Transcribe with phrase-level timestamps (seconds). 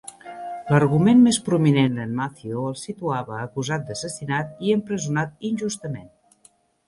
[0.75, 6.11] L'argument més prominent d'en Matthew el situava acusat d'assassinat i empresonat injustament.